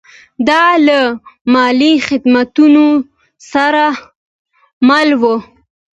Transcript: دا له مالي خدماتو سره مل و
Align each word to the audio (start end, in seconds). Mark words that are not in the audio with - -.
دا 0.47 0.65
له 0.87 0.99
مالي 1.53 1.93
خدماتو 2.07 2.65
سره 3.51 3.85
مل 4.87 5.09
و 5.19 5.23